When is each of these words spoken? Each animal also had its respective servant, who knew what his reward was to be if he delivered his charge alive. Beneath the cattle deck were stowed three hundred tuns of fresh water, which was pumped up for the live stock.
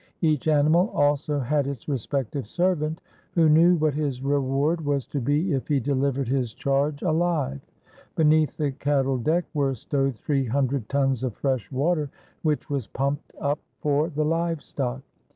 Each 0.23 0.47
animal 0.47 0.89
also 0.95 1.37
had 1.39 1.67
its 1.67 1.87
respective 1.87 2.47
servant, 2.47 3.01
who 3.35 3.47
knew 3.49 3.75
what 3.75 3.93
his 3.93 4.23
reward 4.23 4.83
was 4.83 5.05
to 5.05 5.19
be 5.21 5.53
if 5.53 5.67
he 5.67 5.79
delivered 5.79 6.27
his 6.27 6.55
charge 6.55 7.03
alive. 7.03 7.61
Beneath 8.15 8.57
the 8.57 8.71
cattle 8.71 9.19
deck 9.19 9.45
were 9.53 9.75
stowed 9.75 10.15
three 10.15 10.45
hundred 10.45 10.89
tuns 10.89 11.23
of 11.23 11.35
fresh 11.35 11.71
water, 11.71 12.09
which 12.41 12.67
was 12.67 12.87
pumped 12.87 13.31
up 13.39 13.59
for 13.79 14.09
the 14.09 14.25
live 14.25 14.63
stock. 14.63 15.03